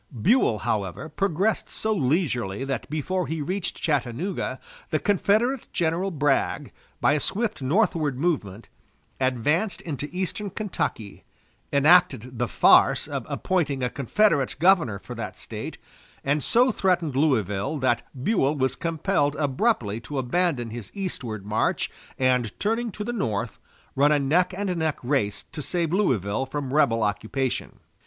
Buell, 0.19 0.57
however, 0.57 1.09
progressed 1.09 1.69
so 1.69 1.93
leisurely 1.93 2.63
that 2.65 2.89
before 2.89 3.27
he 3.27 3.39
reached 3.39 3.79
Chattanooga 3.79 4.59
the 4.89 4.97
Confederate 4.97 5.71
General 5.71 6.09
Bragg, 6.09 6.71
by 6.99 7.13
a 7.13 7.19
swift 7.19 7.61
northward 7.61 8.17
movement, 8.17 8.67
advanced 9.19 9.79
into 9.81 10.09
eastern 10.11 10.49
Kentucky, 10.49 11.23
enacted 11.71 12.39
the 12.39 12.47
farce 12.47 13.07
of 13.07 13.27
appointing 13.29 13.83
a 13.83 13.91
Confederate 13.91 14.55
governor 14.57 14.97
for 14.97 15.13
that 15.13 15.37
State, 15.37 15.77
and 16.23 16.43
so 16.43 16.71
threatened 16.71 17.15
Louisville 17.15 17.77
that 17.77 18.01
Buell 18.23 18.55
was 18.55 18.75
compelled 18.75 19.35
abruptly 19.35 19.99
to 19.99 20.17
abandon 20.17 20.71
his 20.71 20.89
eastward 20.95 21.45
march 21.45 21.91
and, 22.17 22.59
turning 22.59 22.91
to 22.93 23.03
the 23.03 23.13
north, 23.13 23.59
run 23.95 24.11
a 24.11 24.17
neck 24.17 24.51
and 24.57 24.75
neck 24.77 24.97
race 25.03 25.43
to 25.51 25.61
save 25.61 25.93
Louisville 25.93 26.47
from 26.47 26.73
rebel 26.73 27.03
occupation. 27.03 27.77